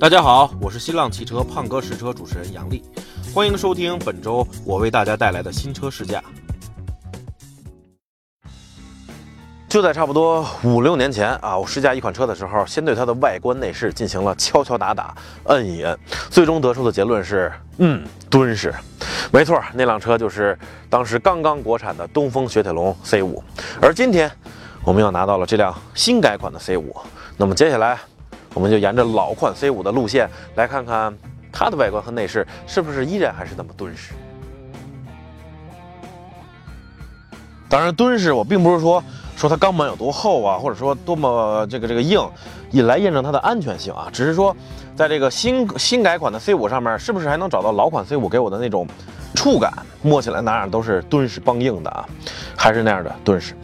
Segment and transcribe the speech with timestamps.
[0.00, 2.84] 大家好，我是新浪汽车胖哥试车主持人杨丽，
[3.34, 6.22] 欢迎收听本周我为大家带来的新车试驾。
[9.68, 15.12] 就在差不多五六年前啊，我试驾一款车的时候，先对它的外观内饰进行了敲敲打打、
[15.46, 15.98] 摁一摁，
[16.30, 18.72] 最终得出的结论是，嗯，敦实。
[19.32, 20.56] 没错，那辆车就是
[20.88, 23.42] 当时刚刚国产的东风雪铁龙 C5。
[23.82, 24.30] 而今天，
[24.84, 26.84] 我们又拿到了这辆新改款的 C5。
[27.36, 27.98] 那么接下来，
[28.58, 31.16] 我们就沿着老款 C5 的路线来看看
[31.52, 34.14] 它的外观和内饰是不是依然还是那么敦实。
[37.68, 39.00] 当然，敦实我并不是说。
[39.36, 42.28] 说它钢板有多厚啊，或者说多么这个这个硬，
[42.72, 44.56] 以来验证它的安全性啊，只是说，
[44.96, 48.84] 在这个新新改款的 C5 上面，是不是还能找到老款 C5 给我的那种
[49.36, 49.72] 触感？
[50.02, 52.04] 摸起来哪样都是敦实邦硬的啊，
[52.56, 53.54] 还是那样的敦实。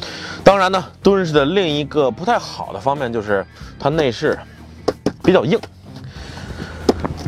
[0.45, 3.45] 当然呢，敦实的另一个不太好的方面就是
[3.77, 4.38] 它内饰
[5.24, 5.59] 比较硬，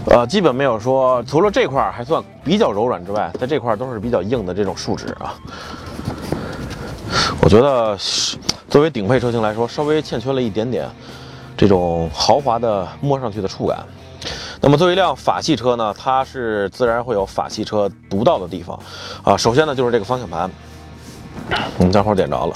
[0.07, 5.35] 呃，基本没有说除了这块还算比较柔软之外，在这块都是比较硬的这种树脂啊。
[7.41, 7.97] 我觉得
[8.69, 10.87] 作为顶配车型来说，稍微欠缺了一点点
[11.57, 13.79] 这种豪华的摸上去的触感。
[14.61, 18.79] 那么作为一辆法系车呢，它是自然会有法系车独到的地方
[19.23, 19.37] 啊。
[19.37, 20.51] 首先呢，就是这个方向盘，
[21.79, 22.55] 我们正好点着了。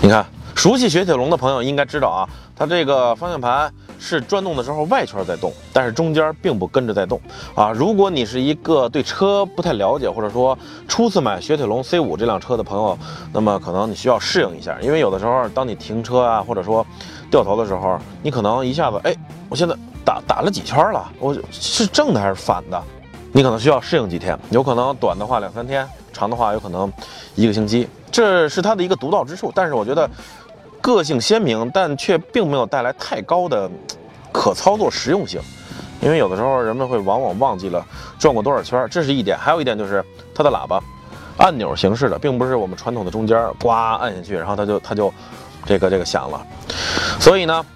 [0.00, 3.72] 你看，熟悉雪铁龙的朋友应该知道啊，它这个方向盘。
[3.98, 7.18] 是转动的时候外圈在动，但是中间并不跟着在动
[7.54, 7.72] 啊。
[7.72, 12.98] 如果你是一个对车不太了解，或者说初次买雪铁龙 C5 这辆车的朋友，
[13.32, 16.86] 那么可能你需要适应一下，因为有的时候当你停车啊，或者说
[17.30, 19.16] 掉头的时候，你可能一下子，哎，
[19.48, 22.82] 我现在打打了几圈了，我是正的还是反的？
[23.32, 26.92] 你可能需要适应几天，有可能短的话两三天，长的话有可能
[27.34, 29.50] 一个星期，这是它的一个独到之处。
[29.54, 30.08] 但是我觉得。
[30.86, 33.68] 个性鲜明，但却并没有带来太高的
[34.30, 35.40] 可操作实用性，
[36.00, 37.84] 因为有的时候人们会往往忘记了
[38.20, 39.36] 转过多少圈，这是一点。
[39.36, 40.80] 还有一点就是它的喇叭，
[41.38, 45.12] 按钮形式的，并不是我们传统的中间呱按下去，然后它就它就
[45.64, 46.40] 这个这个响了。
[47.18, 47.66] 所以呢，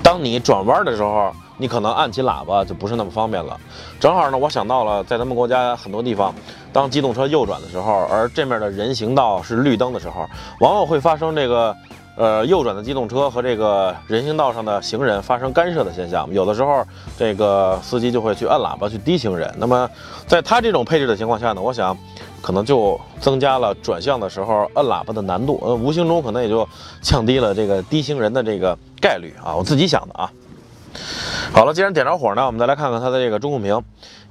[0.00, 3.58] 当你转弯的时候，你可能按起喇叭就不是那么方便了。
[3.98, 6.32] 正好呢，我想到了在咱们国家很多地方，
[6.72, 10.24] 当机动车右转的时候，而这面的人行道是绿灯的时候，
[10.60, 11.74] 往往会发生这个。
[12.18, 16.84] 呃，右转的机动车和这个人行道上的行人发生干涉的现象，有的时候
[17.16, 19.54] 这个司机就会去按喇叭去滴行人。
[19.56, 19.88] 那么，
[20.26, 21.96] 在他这种配置的情况下呢，我想
[22.42, 26.68] 可能就增加了转向的时候按喇叭的难度，呃，无形中可能也就
[27.00, 29.54] 降低了这个滴行人的这个概率啊。
[29.54, 30.28] 我自己想的啊。
[31.52, 33.80] 好了，既然点着火呢，我们再来看看它的这个中控屏，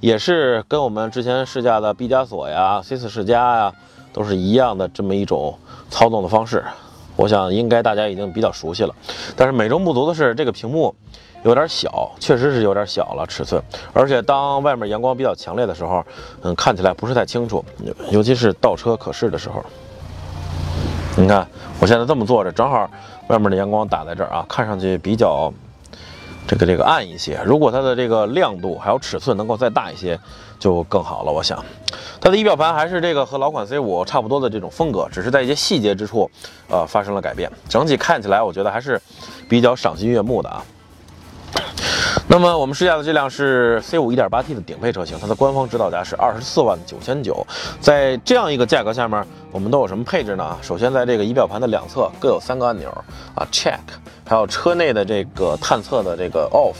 [0.00, 3.72] 也是跟我们之前试驾的毕加索呀、C4 世嘉呀
[4.12, 6.62] 都是一样的这么一种操纵的方式。
[7.18, 8.94] 我想应该大家已经比较熟悉了，
[9.36, 10.94] 但是美中不足的是这个屏幕
[11.42, 13.60] 有点小，确实是有点小了尺寸，
[13.92, 16.04] 而且当外面阳光比较强烈的时候，
[16.42, 17.64] 嗯，看起来不是太清楚，
[18.12, 19.62] 尤其是倒车可视的时候。
[21.16, 21.44] 你看
[21.80, 22.88] 我现在这么坐着，正好
[23.26, 25.52] 外面的阳光打在这儿啊，看上去比较。
[26.46, 30.18] 这个这个暗一些，如果它的这个亮度还有尺寸能够再大一些，
[30.58, 31.30] 就更好了。
[31.30, 31.62] 我想，
[32.20, 36.30] 它的仪表盘还是这个和老款 C5 差不多的这种风格，只是在一些细节之处，
[36.68, 37.50] 呃，发生了改变。
[37.68, 39.00] 整体看起来，我觉得还是
[39.48, 40.62] 比较赏心悦目的啊。
[42.30, 47.46] 那么我们试驾的这辆是 C5 1.8T 的顶配车型，它的官方指导价是二十四万九千九。
[47.80, 50.56] 在这样一个价格下面，我们都有什么配置呢？
[50.60, 52.90] 首先，在这个仪表盘的两侧各有三个按钮
[53.34, 53.78] 啊，Check，
[54.26, 56.74] 还有车内的这个探测的这个 Off，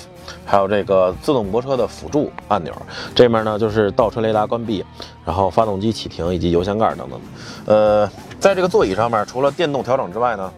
[0.45, 2.73] 还有这个自动泊车的辅助按钮。
[3.15, 4.85] 这面呢就是倒车雷达关闭，
[5.25, 7.21] 然后发动机启停以及油箱盖等等。
[7.67, 10.53] 呃，在这个座椅上面，除了电动调整之外呢，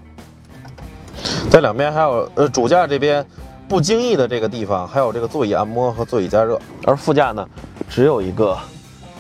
[1.51, 3.25] 在两边还有呃主驾这边。
[3.71, 7.49] 不经意的这个地方还有这个座椅按摩和座椅加热，而副驾呢
[7.89, 8.59] 只有一个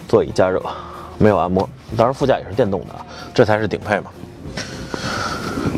[0.08, 0.60] 座椅加热，
[1.18, 1.68] 没有按摩。
[1.96, 2.86] 当然副驾也是电动的，
[3.32, 4.10] 这才是顶配嘛。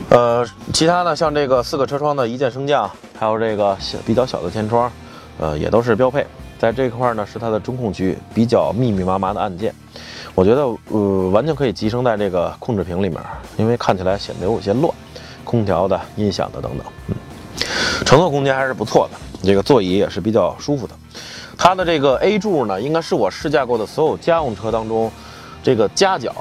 [0.08, 2.90] 呃，其他呢像这个四个车窗的一键升降，
[3.22, 4.90] 还有这个小比较小的天窗，
[5.38, 6.26] 呃也都是标配。
[6.58, 9.72] 在这块呢是它的中控区，比较密密麻麻的按键，
[10.34, 13.20] 我觉得呃完全可以集成在这个控制屏里面，
[13.56, 14.92] 因为看起来显得有些乱。
[15.44, 17.14] 空调的、音响的等等，嗯。
[18.04, 20.94] 乘坐空间还是不错的，这个座椅也是比较舒服的。
[21.56, 25.08] 它的这个 A 柱呢，应该是我试驾过的所有家用车当中，
[25.62, 26.34] 这个夹角、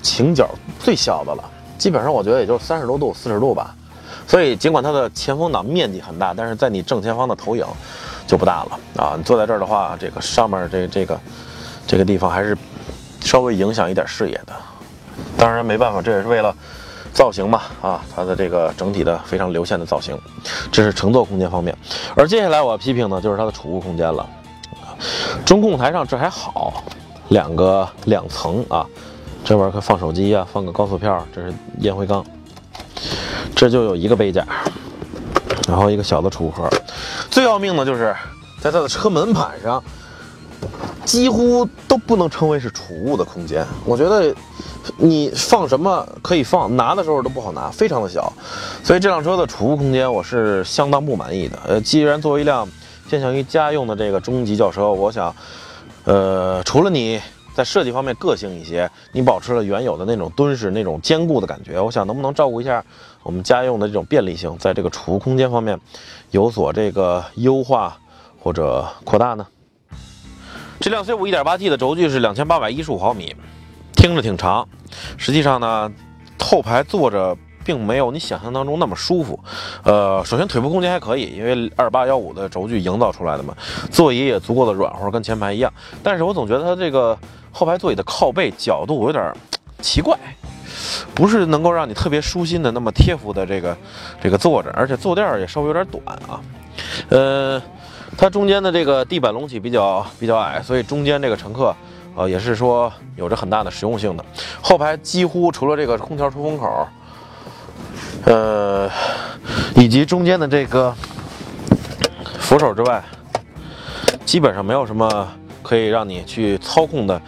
[0.00, 0.48] 倾角
[0.80, 1.44] 最小的了。
[1.76, 3.76] 基本上我觉得也就三十多度、四十度吧。
[4.26, 7.66] 所以尽管它的前风挡面积很大，但是在你正前方的投影
[8.26, 9.14] 就不大了啊。
[9.16, 11.20] 你坐在这儿的话，这个上面这这个
[11.86, 12.56] 这个地方还是
[13.20, 14.52] 稍微影响一点视野的。
[15.36, 16.54] 当然没办法，这也是为了
[17.12, 20.18] 造型嘛，啊，它的这个整体的非常流线的造型，
[20.70, 21.76] 这是乘坐空间方面。
[22.14, 24.26] 而接下来我要批评的就是它的储物空间了。
[25.44, 26.84] 中控台上这还好，
[27.28, 28.86] 两个两层啊，
[29.44, 32.24] 这边可放手机啊，放个高速票，这是烟灰缸，
[33.62, 34.44] 这就有一个杯架，
[35.68, 36.68] 然后一个小的储物盒。
[37.30, 38.12] 最要命的就是
[38.60, 39.80] 在它的车门板上。
[41.04, 43.66] 几乎都不能称为是储物的空间。
[43.84, 44.32] 我觉得
[44.96, 48.32] 你放什么可以放，拿的时候都不好拿，非常的小。
[48.84, 51.58] 所以这辆车的储物空间我是相当不满意的。
[51.66, 52.68] 呃，既然作为一辆
[53.08, 55.34] 偏向于家用的这个中级轿车，我想，
[56.04, 57.20] 呃，除了你
[57.52, 62.82] 在设计方面个性一些，你保持了原有的那种敦实、那种坚固的感觉，我想能不能照顾一下
[63.22, 65.78] 我们家用的这种便利性，在这个储物空间方面
[66.30, 67.96] 有所这个优化
[68.38, 69.46] 或者扩大呢？
[70.80, 73.36] 这辆 C5 1.8T 的轴距是两千八百一十五毫米，
[73.94, 74.68] 听着挺长，
[75.16, 75.90] 实际上呢，
[76.40, 79.38] 后排坐着并没有你想象当中那么舒服。
[79.84, 83.56] 呃，首先腿部空间还可以，因为二八幺五的轴距营造出来的嘛，
[83.92, 85.72] 座椅也足够的软和，跟前排一样。
[86.02, 87.16] 但是我总觉得它这个
[87.52, 89.32] 后排座椅的靠背角度有点
[89.80, 90.18] 奇怪，
[91.14, 93.76] 不是能够让你特别舒心的那么贴服的这个
[94.20, 96.40] 这个坐着，而且坐垫也稍微有点短啊，
[97.08, 97.62] 呃。
[98.14, 101.74] 它中间的这个地板隆起比较比较矮，所以中间这个乘客，
[102.14, 104.24] 呃，也是说有着很大的实用性的。
[104.60, 106.86] 后排几乎除了这个空调出风口，
[108.26, 108.86] 呃，
[109.76, 110.94] 以及中间的这个
[112.38, 113.02] 扶手之外，
[114.26, 115.26] 基本上没有什么
[115.62, 117.18] 可以让你去操控的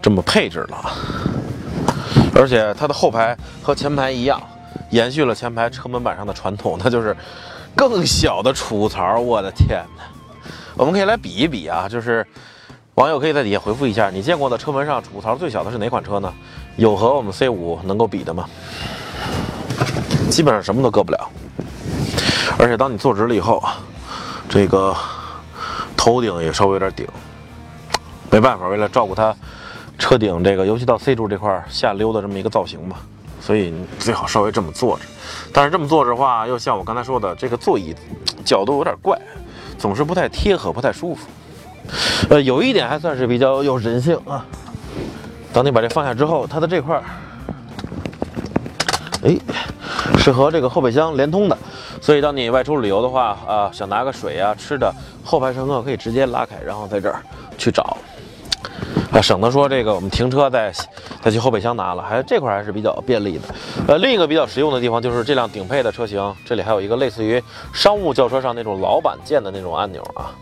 [0.00, 0.90] 这么配置了。
[2.34, 4.40] 而且它的后排和前排一样，
[4.90, 7.16] 延续了前排车门板上的传统，那就是
[7.74, 9.18] 更小的储物槽。
[9.18, 10.02] 我的天哪！
[10.76, 12.26] 我们可以来比一比啊，就是
[12.94, 16.32] 网友可以在底下回复一下，你见过的车门上储物槽最小的是哪款车呢？
[16.76, 18.48] 有和我们 C5 能够比的吗？
[20.28, 21.30] 基本上什么都搁不了，
[22.58, 23.62] 而且当你坐直了以后，
[24.48, 24.92] 这个
[25.96, 27.06] 头顶也稍微有点顶，
[28.30, 29.32] 没办法，为了照顾它
[30.04, 32.98] 车顶这个，尤其到 C 柱这块下溜的这么一个造型嘛，
[33.40, 35.02] 所以最好稍微这么坐着。
[35.50, 37.94] 但是这么坐着的话，又像我刚才说的，这个座椅
[38.44, 39.18] 角度有点怪。
[39.78, 41.26] 总是不太贴合，不太舒服。
[42.28, 44.44] 呃，有一点还算是比较有人性啊。
[45.54, 47.02] 当你把这放下之后，它的这块，
[49.22, 49.34] 哎，
[50.18, 51.56] 是和这个后备箱连通的，
[52.02, 57.22] 所以当你外出旅游的话，啊，想拿个水啊、吃的，后排乘客可以直接拉开，然后在这儿
[57.56, 57.96] 去找。
[59.14, 60.72] 啊，省得说这个我们停车再
[61.22, 63.42] 再去后备箱拿了，还这块还是比较便利的。
[63.86, 67.40] 呃，另一个比较实用的地方就是这辆顶配的车型，这里还有一个类似于
[67.72, 70.34] 商务轿车上那种老板键的那种按钮啊。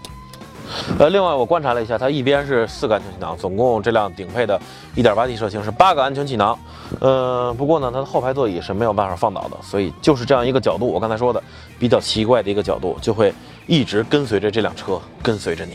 [0.98, 4.58] 呃，另外我观察了一下，它一边是四个安全气囊，总共这辆顶配的
[4.96, 6.58] 1.8T 车型是八个安全气囊。
[6.98, 11.42] 呃，不过呢，它的后排座椅是没有办法放倒的，所以就是这样一个角度，我刚才说的
[11.78, 13.34] 比较奇怪的一个角度，就会
[13.66, 15.74] 一直跟随着这辆车，跟随着你。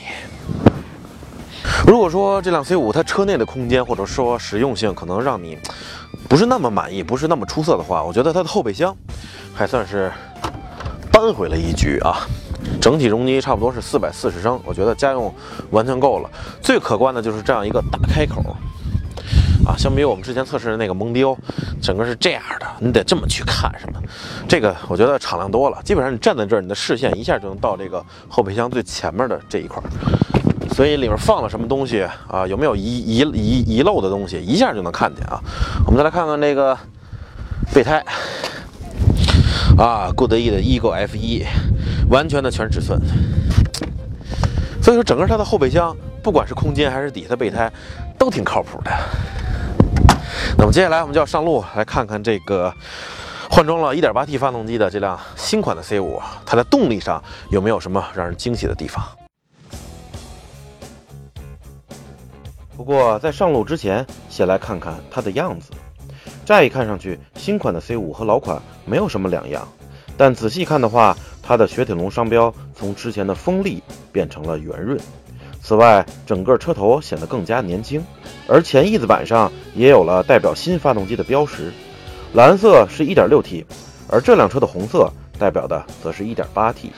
[1.88, 5.58] 如果说这辆 C5 它车内的空间或者说实用性可能让你
[6.28, 8.94] 不是那么满意，不是那么出色的话，我觉得它的后备箱
[9.56, 10.12] 还算是
[11.14, 12.28] 扳回了一局啊。
[12.82, 15.34] 整体容积差不多是四百四十升，我觉得家用
[15.72, 16.30] 完全够了。
[16.62, 18.44] 最可观的就是这样一个大开口
[19.66, 21.38] 啊，相比于我们之前测试的那个蒙迪欧，
[21.82, 24.02] 整个是这样的，你得这么去看什么。
[24.46, 29.82] 这个我觉得敞亮多了，基本上你站在这儿，你的视线一下就能到这个后备箱最前面的这一块。
[30.78, 32.46] 所以里面放了什么东西啊？
[32.46, 34.40] 有没有遗遗遗遗漏的东西？
[34.40, 35.42] 一下就能看见啊！
[35.88, 36.78] 我们再来看看这个
[37.74, 38.06] 备胎
[39.76, 41.48] 啊，固德异的 Ego F1，
[42.12, 43.02] 完全的全尺寸。
[44.80, 47.72] 所以说，整个它的后备箱，不管是空间还是底下的备胎，
[48.16, 48.92] 都挺靠谱的。
[50.60, 52.72] 那么接下来我们就要上路来看看这个
[53.50, 57.20] 换装了 1.8T 发动机的这辆新款的 C5，它在动力上
[57.50, 59.04] 有没有什么让人惊喜的地方？
[62.78, 65.72] 不过在上路之前，先来看看它的样子。
[66.46, 69.68] 乍一看上去，新款的 C5 和老款没有什么两样，
[70.16, 73.82] 但仔细看的话，它的雪铁龙商标从之前的锋利
[74.12, 74.98] 变成了圆润。
[75.60, 78.02] 此外，整个车头显得更加年轻，
[78.48, 81.74] 而前翼子板上也有了代表新发动机的标识，
[82.34, 83.66] 蓝色是一点六 T，
[84.08, 86.92] 而这辆车的红色代表的则是一点八 T。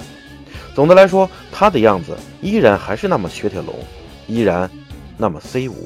[0.76, 3.74] 总的来说，它的样子依然还是那么雪铁龙，
[4.28, 4.70] 依然。
[5.22, 5.86] 那么 C 五，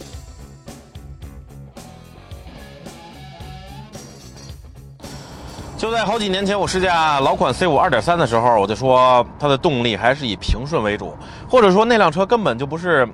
[5.75, 11.15] 就在好几年前我试驾老款 C 五二点三的时候，我就说它的动力还是以平顺为主，
[11.49, 13.09] 或者说那辆车根本就不是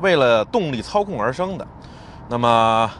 [0.00, 1.66] 为了动力操控而生的。
[2.28, 2.90] 那么。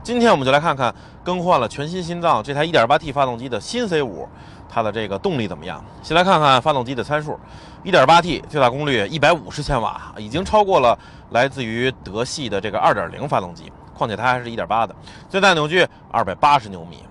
[0.00, 4.26] 今天我们就来看看更换了全新心脏这台 1.8T 发动机的新 C5，
[4.66, 5.84] 它的这个动力怎么样？
[6.02, 7.38] 先来看看发动机的参数
[7.84, 10.98] ，1.8T 最大功率150千瓦，已经超过了
[11.30, 14.94] 来自于德系的这个2.0发动机，况且它还是一点八的，
[15.28, 17.04] 最大扭矩280牛米，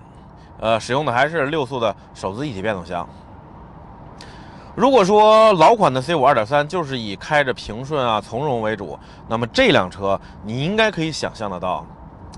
[0.60, 3.08] 呃，使用的还是六速的手自一体变速箱。
[4.74, 8.96] 如果说老款的 C5 2.3就是以开着平顺啊、从容为主，
[9.26, 11.84] 那么这辆车你应该可以想象得到。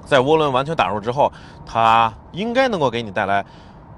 [0.06, 1.30] 在涡轮完全打入之后，
[1.66, 3.44] 它应该能够给你带来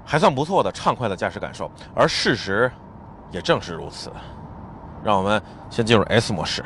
[0.03, 2.69] 还算不错的畅快的驾驶感受，而事实
[3.33, 4.09] 也正是如此。
[5.03, 6.63] 让我们先进入 S 模式，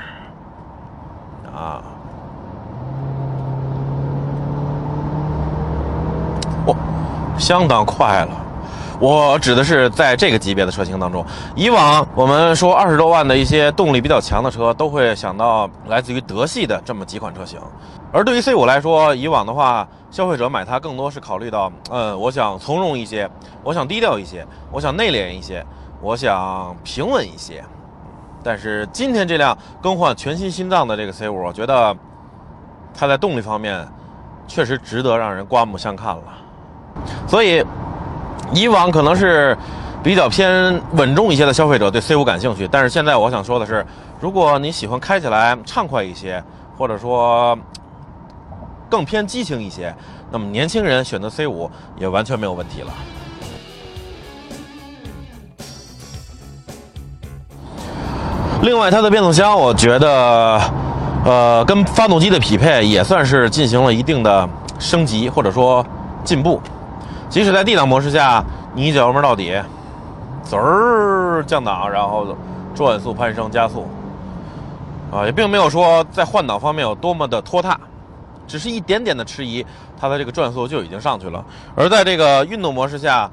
[1.51, 1.81] 啊，
[6.67, 6.75] 哦，
[7.39, 8.43] 相当快了。
[8.99, 17.59] 我指的是在这个级别的车型当中，以往我们说二十多万的一些动力比较强的车，都会想到来自于德系的这么几款车型。
[18.11, 23.29] 而对于 C5 来说，以往的话，消费者买它更多是考虑到，嗯，我想从容一些，
[23.63, 25.63] 我想低调一些，我想内敛一些，
[26.01, 27.63] 我想平稳一些。
[28.43, 31.95] 但是今天这辆更换全新心脏的这个 C5，我觉得
[32.93, 33.87] 它在动力方面
[34.47, 36.23] 确实值得让人刮目相看了。
[37.27, 37.63] 所以。
[38.53, 39.57] 以往可能是
[40.01, 43.85] 比较偏稳重一些的消费者对 C5 感兴趣，但是现在我想说的是，
[44.21, 46.41] 如果你喜欢开起来畅快一些，
[46.77, 47.59] 或者说
[48.89, 49.93] 更偏激情一些，
[50.31, 52.93] 那么年轻人选择 C5 也完全没有问题了。
[58.61, 60.59] 另外，它的变速箱，我觉得，
[61.23, 64.49] 呃，跟发动机的匹配也算是进行了一定的
[64.79, 65.85] 升级或者说
[66.23, 66.59] 进步。
[67.29, 69.53] 即使在 D 档模式下，你一脚油门到底，
[70.43, 72.35] 滋儿降档，然后
[72.73, 73.87] 转速攀升加速，
[75.11, 77.79] 啊，也并没有说在换挡方面有多么的拖沓，
[78.47, 79.65] 只是一点点的迟疑，
[79.99, 81.45] 它的这个转速就已经上去了。
[81.75, 83.29] 而在这个运动模式下，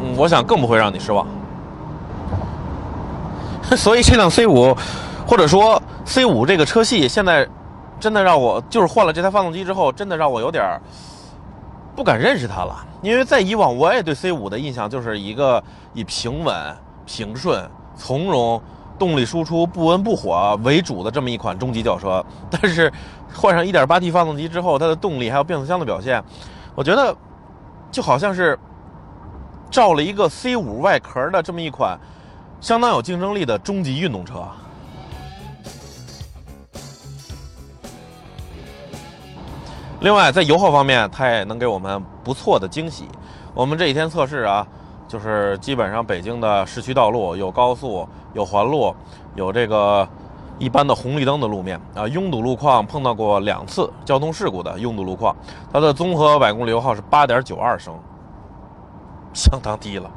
[0.00, 1.26] 嗯，我想更不会让你失望。
[3.76, 4.76] 所以这辆 C5，
[5.26, 7.48] 或者说 C5 这个车系，现在
[7.98, 10.80] 真的让我就是换了这台发动机之后，真的让我有点儿。
[11.94, 16.54] 不敢认识它了，因为在以往我也对 C5 的印象就是一个以平稳、
[17.04, 18.60] 平顺、从容、
[18.98, 22.24] 动力输出不温不火为主的这么一款中级轿车。
[22.50, 22.90] 但是
[23.34, 26.24] 换上 1.8T 发动机之后，它的动力还有变速箱的表现，
[26.74, 27.14] 我觉得
[27.90, 28.58] 就好像是
[29.70, 32.00] 照了一个 C5 外壳的这么一款
[32.62, 34.40] 相当有竞争力的中级运动车。
[39.98, 43.08] 另外，在油耗方面，它也能给我们不错的惊喜。
[43.52, 44.64] 我们这几天测试啊，
[45.08, 48.94] 就是基本上北京的市区道路有高速、有环路、
[49.34, 50.08] 有这个
[50.60, 55.34] 一般的红绿灯的路面啊，拥堵路况碰到过两次交通事故的拥堵路况，
[55.72, 57.92] 它的综合百公里油耗是八点九二升，
[59.34, 60.08] 相当低了。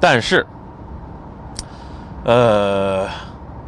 [0.00, 0.46] 但是，
[2.24, 3.08] 呃，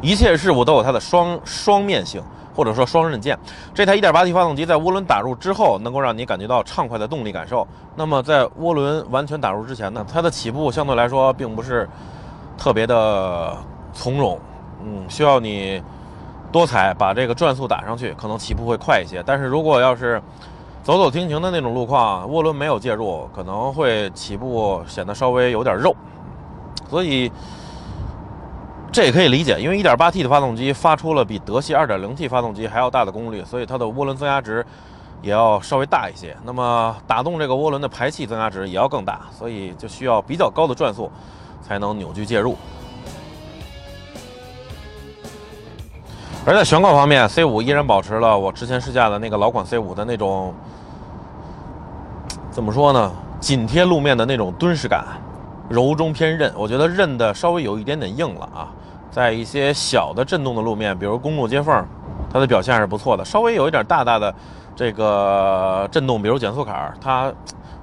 [0.01, 2.23] 一切事物都有它的双双面性。
[2.53, 3.39] 或者说双刃剑，
[3.73, 7.67] 这台 1.8T 发动机在涡轮打入之后，能够让你感觉到畅快的动力感受。
[7.95, 11.89] 那么在涡轮完全打入之前呢，它的起步相对来说并不是
[12.59, 13.57] 特别的
[13.95, 14.39] 从容，
[14.85, 15.81] 嗯，需要你
[16.53, 19.23] 多踩，把这个转速打上去，可能起步会快一些。
[19.25, 20.21] 但是如果要是
[20.83, 25.95] 走走停停的那种路况，涡轮没有介入，可能会起步显得稍微有点肉，
[26.91, 27.33] 所以。
[28.93, 34.67] 这也可以理解，因为 1.8T 的发动机发出了比德系 2.0T 发动机还要大的功率，所以它的涡轮增压值
[35.23, 36.37] 也要稍微大一些。
[36.43, 41.09] 那么打动这个涡轮的排气增压值也要更大，所以就需要比较高的转速
[41.63, 42.57] 才能扭矩介入。
[46.45, 50.53] 而在悬挂方面，C5 依然保持了我之前试驾的那个老款 C5 的那种
[52.51, 53.13] 怎么说呢？
[53.39, 55.07] 紧贴路面的那种敦实感。
[55.71, 58.69] 柔中偏韧，我觉得韧的稍微有一点点硬了啊。
[59.09, 61.87] 在一些小的震动的路面，比如公路接缝，
[62.33, 63.25] 它的表现还是不错的。
[63.25, 64.35] 稍微有一点大大的
[64.75, 67.33] 这个震动，比如减速坎，它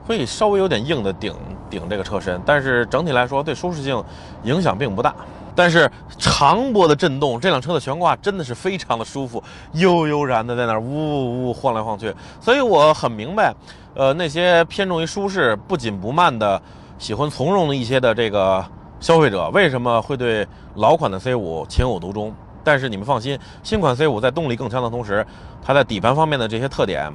[0.05, 1.33] 会稍微有点硬的顶
[1.69, 4.03] 顶这个车身，但是整体来说对舒适性
[4.43, 5.15] 影响并不大。
[5.55, 9.41] 但是长波的震动，这辆车的悬挂真的是非常的舒服，
[9.73, 12.13] 悠悠然的在那儿呜呜晃来晃去。
[12.41, 13.53] 所以我很明白，
[13.95, 16.61] 呃，那些偏重于舒适、不紧不慢的。
[16.97, 18.63] 喜欢从容的一些的这个
[18.99, 22.33] 消费者，为什么会对老款的 C5 情有独钟？
[22.63, 25.25] 但是你们放心，新款 C5 在动力更强的同时，
[25.63, 27.11] 它在底盘方面的这些特点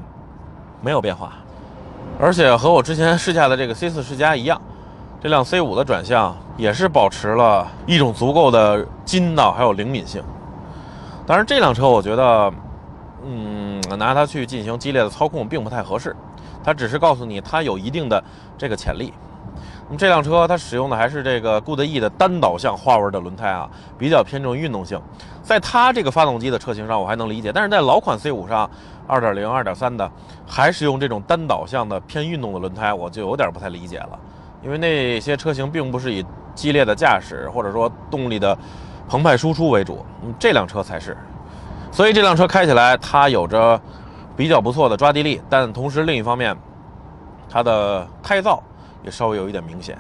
[0.81, 1.35] 没有变化，
[2.19, 4.61] 而且和我之前试驾的这个 C4 世嘉一样，
[5.21, 10.23] 这辆 C5 的转向也是保持了一种足够的筋道还有灵敏性。
[11.27, 12.53] 当然，这辆车我觉得
[13.25, 16.17] 嗯，拿它去进行激烈的操控并不太合适。
[16.65, 18.23] 它只是告诉你它有一定的
[18.57, 19.12] 这个潜力。
[19.87, 25.01] 那么这辆车它使用的还是这个固德 E 的单导向花纹的轮胎啊，比较偏重运动性。
[25.43, 28.71] 在它这个发动机的车型上我还能理解，但是在老款 C5 上
[29.09, 30.11] ，2.0、2.3的
[30.47, 34.19] 还是用这种单导向的偏运动的轮胎，我就有点不太理解了。
[34.62, 36.25] 因为那些车型并不是以
[36.55, 38.57] 激烈的驾驶或者说动力的
[39.09, 41.17] 澎湃输出为主，嗯，这辆车才是。
[41.91, 43.79] 所以这辆车开起来它有着
[44.37, 46.57] 比较不错的抓地力，但同时另一方面，
[47.51, 48.61] 它的胎噪
[49.04, 49.97] 也稍微有一点明显。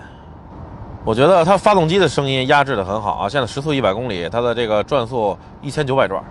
[1.04, 6.22] 我觉得它发动机的声音压制的很好啊，现在时速一百公里，它的这个转速一千九百转。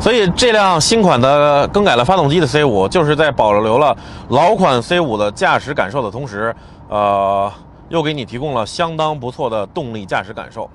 [0.00, 3.96] 所以这辆新款的更改了发动机的 C5，就是在保留了
[4.28, 6.54] 老款 C5 的驾驶感受的同时，
[6.88, 7.52] 呃，
[7.88, 10.68] 又给你提供了相当不错的动力驾驶感受，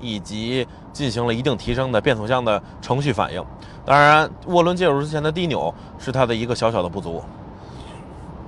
[0.00, 3.44] 以及进行了一定提升的变速箱的程序反应。
[3.84, 7.22] 当然，涡轮介入之前的低扭是它的一个小小的不足，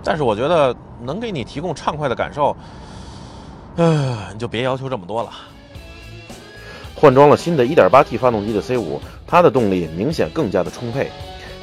[0.06, 0.72] 但是我觉得
[1.02, 2.56] 能给你提供畅快的感受，
[3.74, 5.30] 呃，你就别要求这么多了。
[6.94, 11.10] 换装了新的 1.8T 发动机的 C5，它的动力明显更加的充沛，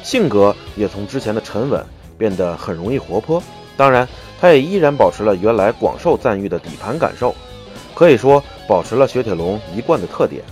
[0.02, 1.82] 性格也从之前的沉稳
[2.18, 3.42] 变得很容易活泼。
[3.78, 4.06] 当然，
[4.38, 7.34] 它也依然保持了原来广受赞誉的底盘感受，
[7.94, 10.44] 可以说保持了雪铁龙一贯的特点。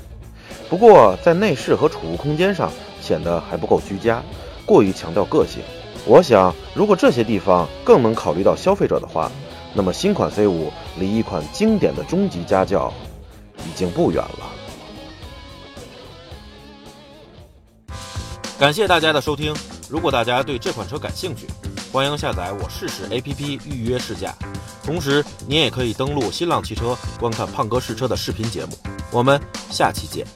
[0.70, 2.72] 不过在内饰和储物空间上
[3.02, 4.22] 显得还不够居家，
[4.64, 5.62] 过于强调个性。
[6.04, 9.30] 我想，如果这些地方更能考虑到消费者的话，
[9.72, 10.68] 那么新款 C5
[10.98, 12.92] 离一款经典的中级家轿
[13.58, 14.50] 已经不远了。
[18.58, 19.54] 感谢大家的收听。
[19.88, 21.46] 如果大家对这款车感兴趣，
[21.92, 24.34] 欢迎下载我试试 APP 预约试驾。
[24.84, 28.76] 同时，您也可以登录新浪汽车观看胖哥试车的视频节目。
[29.10, 29.40] 我们
[29.70, 30.26] 下期见。